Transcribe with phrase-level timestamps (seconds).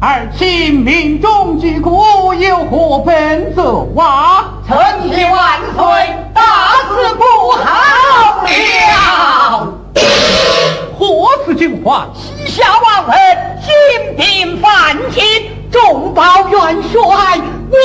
[0.00, 4.54] 而今命中之故，有何本奏啊？
[4.64, 6.42] 臣妾万岁，大
[6.86, 9.74] 事不好了！
[10.96, 12.08] 何此惊慌？
[12.14, 15.24] 西夏王恩兴兵犯秦，
[15.68, 17.00] 众报元帅
[17.68, 17.76] 为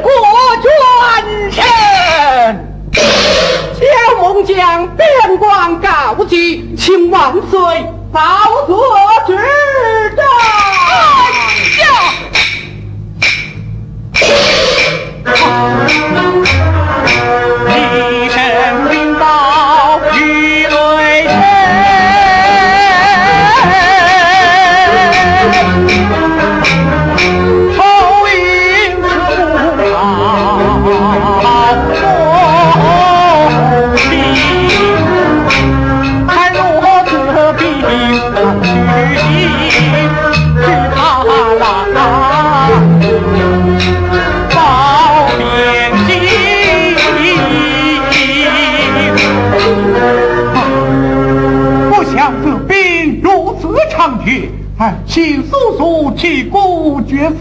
[0.00, 0.10] 国
[0.62, 0.66] 捐
[1.52, 1.60] 身。
[3.80, 3.86] 小
[4.20, 7.58] 孟将边关告急，请万岁
[8.12, 8.20] 早
[8.66, 8.78] 做
[9.26, 9.34] 指
[10.16, 10.24] 战。
[17.56, 17.59] 一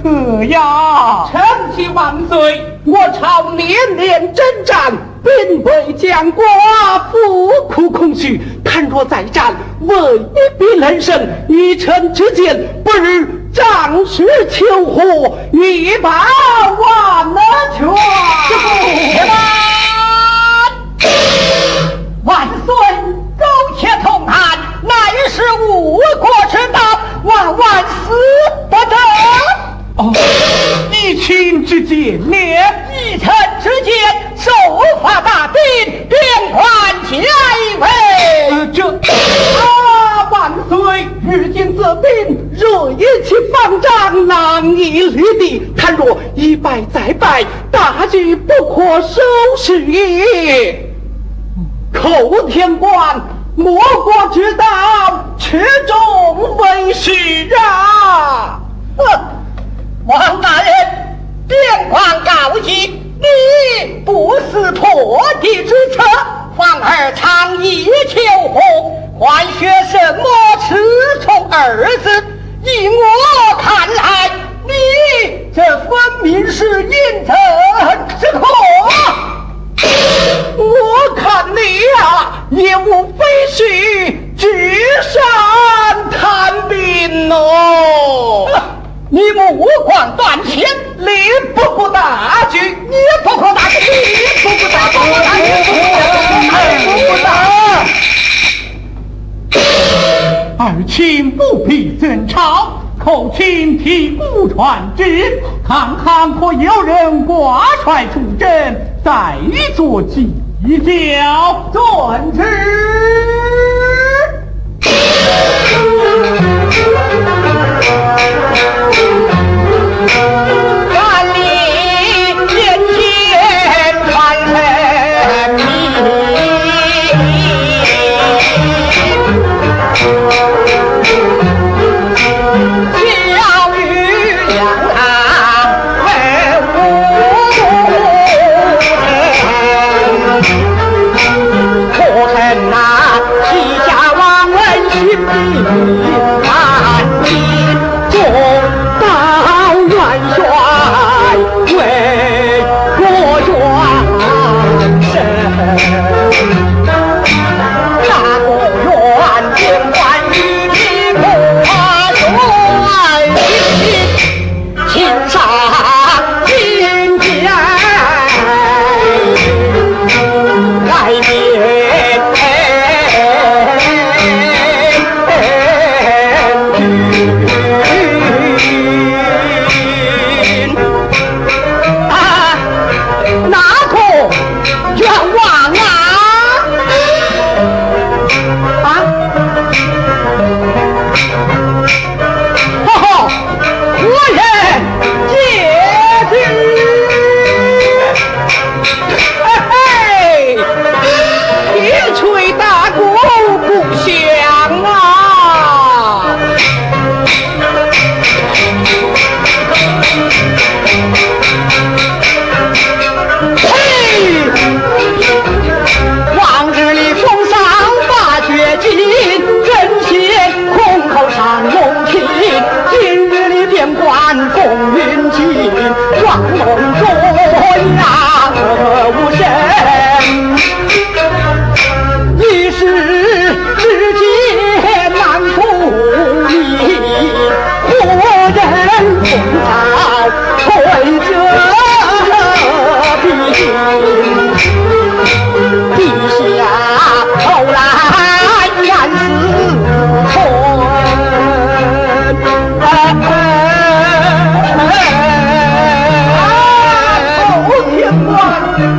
[0.02, 1.28] 此呀！
[1.32, 1.42] 臣
[1.76, 2.66] 妾万岁！
[2.86, 4.92] 我朝连连征战，
[5.24, 6.42] 兵贵将寡，
[7.12, 8.42] 富苦空虚。
[8.64, 10.20] 倘若再战，未
[10.58, 11.28] 必能胜。
[11.48, 17.28] 依臣之见，不如仗势求和，以报万
[17.78, 17.88] 全。
[22.26, 22.76] 万岁，
[23.38, 23.46] 苟
[23.78, 24.94] 且从汉，乃
[25.30, 26.80] 是误国之道，
[27.24, 28.14] 万万死
[28.70, 28.96] 不得。
[30.00, 30.14] 哦，
[30.94, 32.38] 依卿之见呢？
[32.38, 33.30] 依臣
[33.62, 33.94] 之见，
[34.38, 34.50] 守
[35.04, 35.60] 法大兵，
[36.08, 36.18] 边
[36.54, 36.64] 关
[37.12, 37.18] 加
[37.82, 37.86] 围。
[38.50, 41.06] 呃，这啊，万岁！
[41.22, 42.08] 如今这兵
[42.58, 45.74] 若一起方丈，难以立敌。
[45.76, 49.20] 倘若一败再败，大局不可收
[49.58, 50.94] 拾也。
[51.94, 53.20] 寇天官，
[53.58, 54.66] 莫国之道，
[55.38, 57.12] 持重为实
[57.58, 58.62] 啊！
[58.96, 59.06] 哼，
[60.06, 61.18] 王大人，
[61.48, 66.04] 边关告急，你不思破敌之策，
[66.58, 68.60] 反而藏意求和，
[69.20, 70.24] 还学什么
[70.68, 72.24] “恃宠”二字？
[72.64, 74.32] 依我看来，
[74.66, 75.90] 你这分
[76.24, 76.90] 明是引
[77.26, 77.36] 臣
[78.20, 78.48] 之祸。
[80.58, 81.60] 我看你
[81.98, 83.64] 呀、也无非是
[84.38, 88.50] 纸上谈兵哦。
[89.12, 89.69] 你目
[90.00, 90.66] 光断前，
[90.98, 91.06] 你
[91.54, 93.92] 不顾大局，你不可大局，你
[94.42, 95.44] 不可大局，不可大局，
[96.86, 97.28] 不可大
[99.50, 99.60] 局。
[100.58, 108.48] 二卿不必争吵，寇卿替孤传旨，看看可有人挂帅出征，
[109.04, 109.36] 再
[109.76, 110.34] 做计
[110.64, 111.70] 较。
[111.74, 112.40] 遵旨。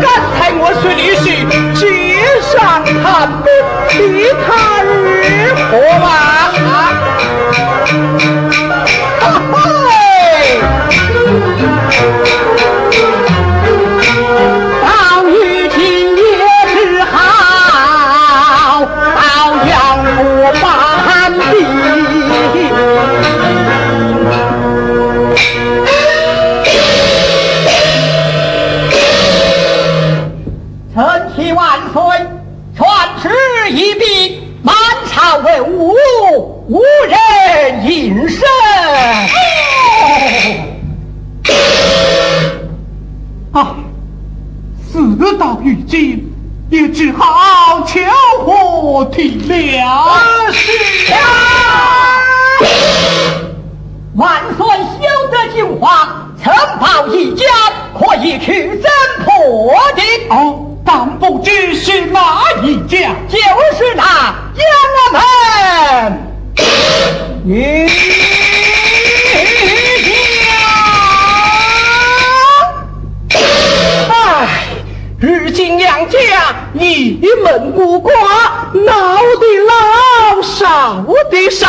[0.00, 1.24] 刚才我说的是
[1.74, 1.80] 纸
[2.42, 3.48] 上谈兵
[3.98, 6.29] 你他日何来
[45.38, 46.32] 到如今，
[46.70, 48.00] 也只好求
[48.44, 49.84] 和体谅。
[50.52, 51.18] 是啊，
[54.16, 57.44] 万岁休得惊慌，呈报一家，
[57.98, 58.84] 可以去侦
[59.24, 60.02] 破的。
[60.34, 63.14] 哦，但不知是哪一家？
[63.28, 63.38] 就
[63.76, 64.62] 是那杨
[65.12, 66.18] 门
[67.44, 67.92] 女家。
[74.12, 74.64] 唉，
[75.20, 76.18] 如今两家
[76.72, 78.10] 一门孤寡，
[78.72, 81.66] 老的老，少的少，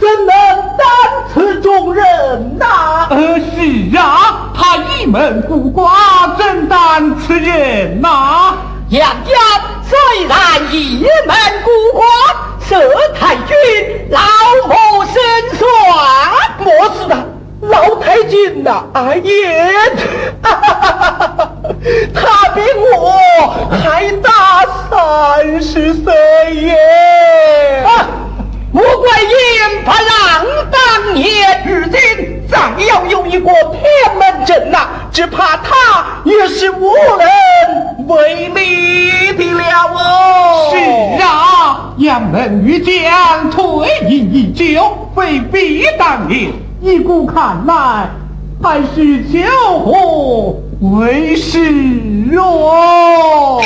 [0.00, 0.28] 怎能
[0.76, 0.84] 担
[1.32, 3.06] 此重任呐？
[3.10, 8.54] 呃，是啊，他一门孤寡，怎担此任呐？
[8.88, 9.32] 杨家
[9.88, 10.36] 虽然
[10.72, 12.02] 一门孤寡，
[12.68, 12.82] 佘
[13.14, 13.54] 太君
[14.10, 14.20] 老
[14.66, 15.14] 母身
[15.56, 15.68] 算，
[16.58, 16.66] 莫
[17.00, 17.14] 是的，
[17.60, 19.32] 老太君呐，阿爷，
[22.14, 23.18] 他比我
[23.82, 26.14] 还大三十岁
[26.54, 27.82] 耶！
[27.84, 28.06] 啊，
[28.72, 33.82] 穆桂英不让当年，如今再要有一个天
[34.16, 39.64] 门阵呐、只怕他也是无能为力的了
[39.96, 40.70] 哦。
[40.72, 40.76] 是
[41.24, 46.52] 啊，杨门玉将退隐已久，未必当年。
[46.80, 48.08] 依古看来，
[48.62, 51.58] 还是求和为是
[52.36, 53.60] 哦。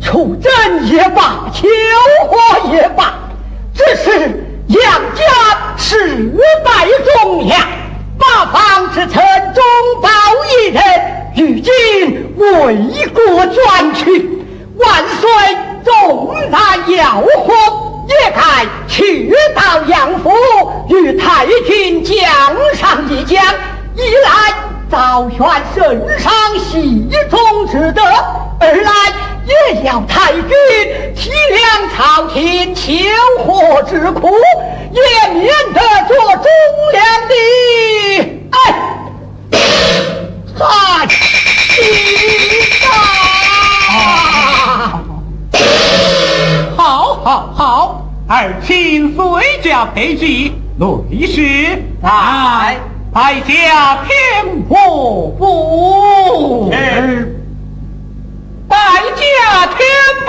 [0.00, 1.68] 出征也罢，求
[2.28, 3.14] 和也罢，
[3.72, 4.80] 只是杨
[5.14, 5.22] 家
[5.76, 6.32] 世
[6.64, 6.88] 代
[7.22, 7.60] 忠良，
[8.18, 9.12] 八方之臣
[9.54, 9.62] 中
[10.02, 10.08] 保
[10.48, 10.82] 一人，
[11.36, 14.42] 如今为国捐躯，
[14.78, 15.28] 万岁
[15.84, 17.52] 纵然要活，
[18.08, 20.32] 也该去到杨府，
[20.88, 22.16] 与太君讲
[22.74, 23.44] 上一讲，
[23.94, 24.54] 一来
[24.90, 25.38] 昭宣
[25.74, 28.02] 圣上喜中之德，
[28.58, 28.90] 二来
[29.44, 30.42] 也要太君
[31.14, 32.92] 体谅朝廷求
[33.44, 34.30] 和之苦，
[34.90, 36.46] 也免得做忠
[36.92, 37.34] 良的
[38.50, 38.85] 哎，
[40.58, 41.16] 汉心
[43.88, 43.92] 啊！
[46.76, 49.22] 好，好，好，儿亲随
[49.62, 52.78] 驾陪祭，内侍来
[53.12, 54.76] 拜下天婆
[55.38, 56.70] 府。
[56.72, 57.36] 是
[58.68, 58.76] 拜
[59.14, 59.78] 驾天
[60.24, 60.28] 波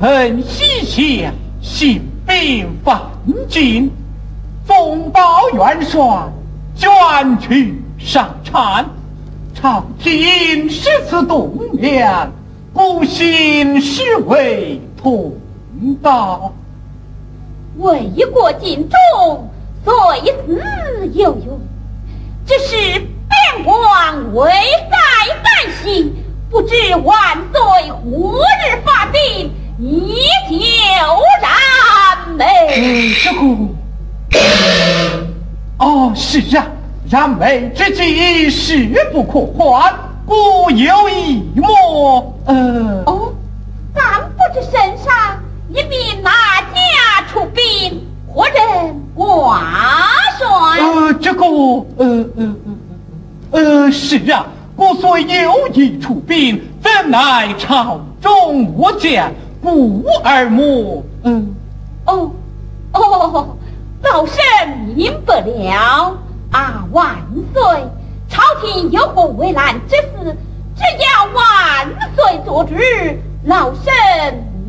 [0.00, 1.30] 恨西夏
[1.60, 2.98] 兴兵犯
[3.46, 3.90] 境，
[4.66, 6.00] 风暴元帅
[6.74, 8.88] 卷去上禅，
[9.54, 12.32] 朝廷十此动量，
[12.72, 15.34] 不幸是为同
[16.02, 16.54] 道。
[17.76, 19.50] 为国尽忠，
[19.84, 21.36] 所以死有。
[21.44, 21.60] 用，
[22.46, 24.50] 只是边关危
[24.90, 24.96] 在
[25.44, 26.10] 旦夕，
[26.50, 29.50] 不知万岁何日发兵。
[29.82, 30.14] 你
[30.50, 30.56] 就
[31.40, 32.36] 燃
[33.10, 33.40] 眉，这个
[35.78, 36.66] 哦，是啊，
[37.10, 39.92] 燃眉之急势不可缓，
[40.24, 42.38] 故有一谋。
[42.44, 43.32] 呃，哦，
[43.94, 48.54] 咱不知身上一名哪家出兵，何人
[49.14, 49.60] 挂
[50.38, 50.80] 帅？
[50.80, 51.44] 呃，这个，
[51.96, 52.56] 呃呃
[53.50, 59.32] 呃呃，是啊，故虽有意出兵，怎奈朝中无将。
[59.62, 61.54] 故而莫，嗯，
[62.06, 62.30] 哦，
[62.92, 63.56] 哦，
[64.02, 64.42] 老身
[64.96, 66.16] 明白了。
[66.50, 67.16] 啊，万
[67.54, 67.62] 岁！
[68.28, 70.36] 朝廷有何为难之事，
[70.76, 72.74] 只要万岁做主，
[73.44, 73.92] 老身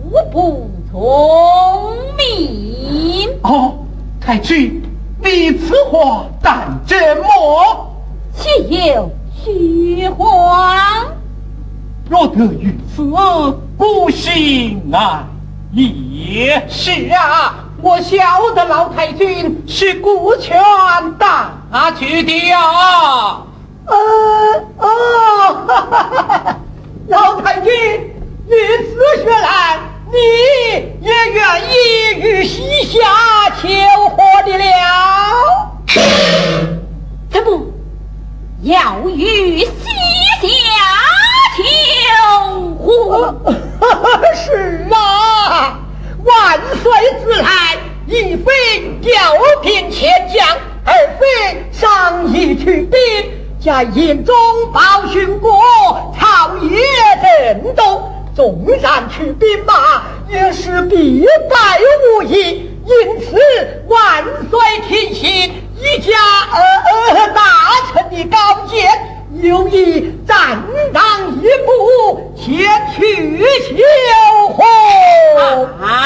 [0.03, 3.29] 无不从命。
[3.43, 3.77] 哦，
[4.19, 4.81] 太君，
[5.19, 7.91] 你此话当真么？
[8.33, 10.77] 岂有虚谎？
[12.09, 13.03] 若得于此，
[13.77, 15.27] 不幸啊！
[15.71, 20.61] 也是啊，我晓得老太君是顾全
[21.17, 21.51] 大
[21.97, 22.59] 局的呀。
[23.87, 23.95] 呃
[24.77, 24.87] 哦，
[25.67, 26.55] 哈哈哈哈
[27.07, 27.71] 老太君，
[28.45, 28.53] 你
[28.85, 29.79] 此说来，
[30.11, 30.17] 你
[31.01, 31.73] 也愿意
[32.21, 32.99] 与西夏
[33.59, 33.67] 求
[34.09, 34.63] 和的了？
[37.31, 37.65] 怎么
[38.61, 39.65] 要与
[53.63, 54.35] 在营中
[54.73, 55.53] 报讯过，
[56.19, 56.79] 朝野
[57.21, 58.11] 震动。
[58.33, 61.79] 纵然去兵马，也是必败
[62.17, 62.71] 无疑。
[62.85, 63.37] 因此，
[63.87, 66.11] 万岁听信一家
[67.35, 67.41] 大
[67.93, 68.89] 臣的高见。
[69.41, 74.63] 有意暂让一步前去求和。
[75.85, 76.03] 啊！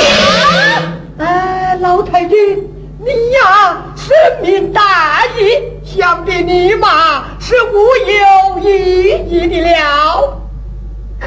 [1.20, 2.70] 哎，老太君，
[3.00, 7.74] 你呀，深明大义，想必你嘛是无
[8.12, 10.38] 有异议的了。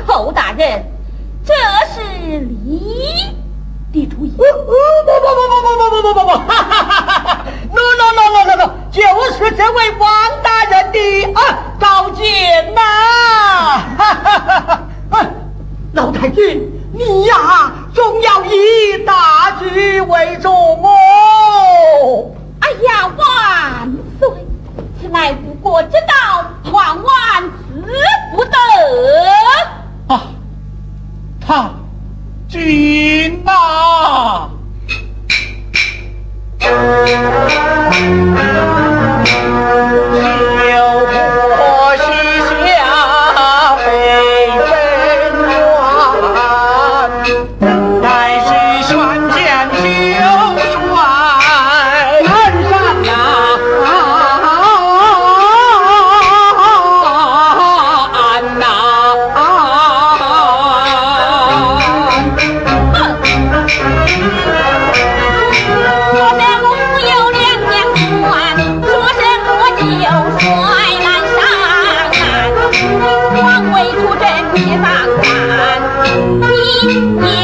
[0.06, 0.84] 寇大人，
[1.42, 1.54] 这
[1.94, 2.02] 是
[2.38, 3.34] 你
[3.92, 4.30] 的主意。
[4.36, 6.30] 不不不不不不不不不不！
[6.36, 9.00] 哈哈哈哈哈！no no no no no no，就
[9.32, 10.06] 是这位王
[10.42, 11.40] 大人的啊。
[11.80, 12.80] 高见呐！
[13.96, 15.26] 哈哈哈哈
[15.94, 20.52] 老太君，你呀，总要以大局为重
[20.84, 22.30] 哦。
[22.60, 24.28] 哎呀，万岁！
[25.00, 27.82] 此乃无国之道，万万死
[28.34, 28.56] 不得。
[30.08, 30.22] 啊，
[31.40, 31.70] 他
[32.48, 34.50] 君呐！
[74.08, 76.42] 不争你咋办？
[76.86, 77.37] 你你。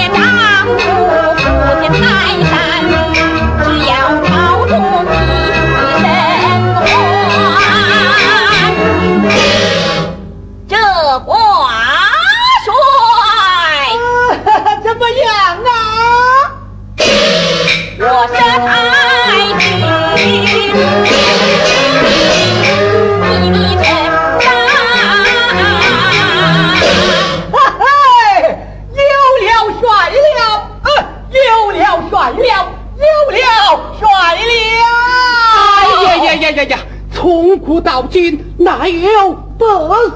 [37.64, 39.66] 从古到今，哪有百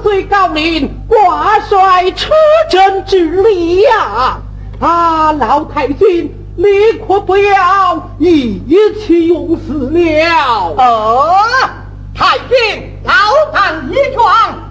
[0.03, 2.31] 岁高龄挂帅出
[2.69, 4.37] 征之礼呀？
[4.79, 6.65] 啊，老太君，你
[7.07, 8.61] 可不要意
[8.99, 10.75] 气用事了。
[10.77, 11.35] 哦，
[12.15, 13.13] 太君，老
[13.51, 14.25] 唐一状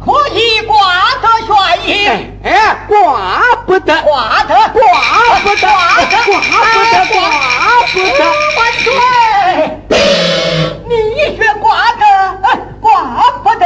[0.04, 0.76] 可以挂
[1.20, 2.08] 得帅印。
[2.44, 4.82] 哎，挂不得，挂得，挂不得，
[5.26, 7.18] 挂不得，挂不得，挂
[7.92, 8.20] 不得。
[8.56, 8.86] 万岁！
[10.88, 11.92] 你却挂
[12.98, 13.06] 得，
[13.42, 13.64] 挂不得。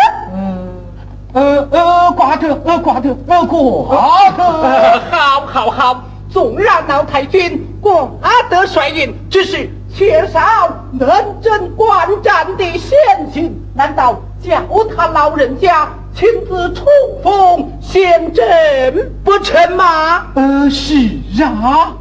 [1.34, 3.56] 呃呃，挂得，呃挂得，呃挂
[4.36, 5.00] 得。
[5.10, 6.04] 好，好，好。
[6.30, 8.08] 纵然老太君挂
[8.48, 10.40] 得帅印，只是缺少
[10.92, 11.08] 能
[11.42, 14.62] 征观战的先行，难道叫
[14.96, 16.86] 他老人家亲自冲
[17.22, 20.26] 锋陷阵不成吗？
[20.34, 20.96] 呃，是
[21.42, 21.92] 啊。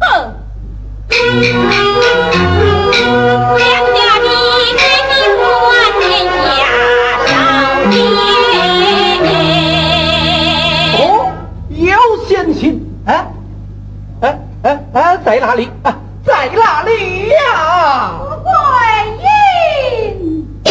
[0.00, 0.32] 哼！
[3.58, 4.26] 两家的
[14.62, 15.16] 哎哎！
[15.24, 15.92] 在哪里啊？
[16.24, 18.14] 在哪里呀？
[18.44, 20.46] 怀孕。
[20.64, 20.70] 到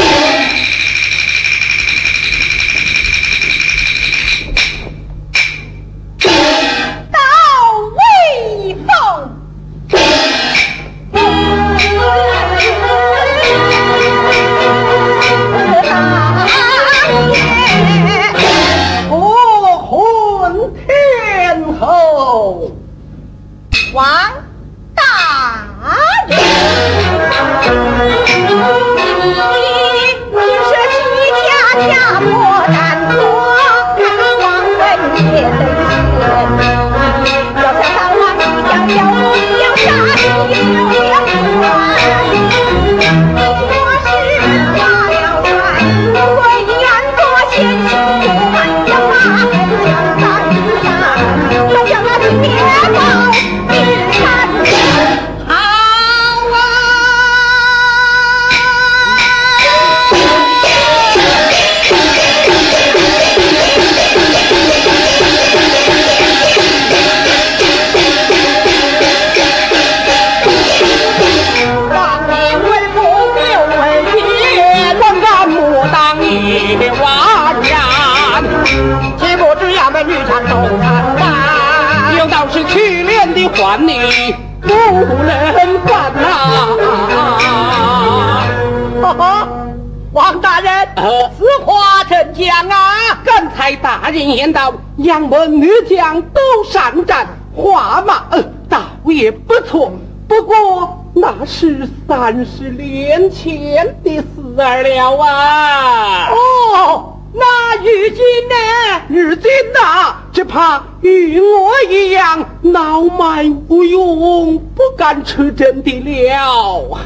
[94.12, 99.91] 人言道，杨门女将都善战，画马呃倒也不错。
[100.28, 106.30] 不过那是三十年前的事儿了啊。
[106.30, 109.02] 哦，那如今呢？
[109.10, 116.97] 如今呐、只怕与我一样脑满无用，不敢出征的了。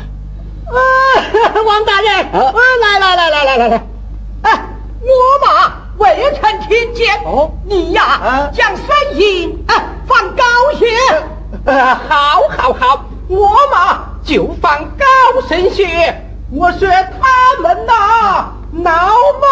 [0.68, 0.78] 啊，
[1.66, 3.84] 王大人，啊，来来来来来来来，
[4.44, 4.66] 哎，
[5.02, 7.16] 我嘛未曾听见。
[7.24, 9.74] 哦你呀，啊将声音啊
[10.08, 10.44] 放高
[10.78, 10.86] 些。
[11.66, 15.06] 呃，好，好，好，我嘛就放高
[15.48, 16.22] 声些。
[16.52, 18.92] 我说他们呐、脑
[19.42, 19.48] 脉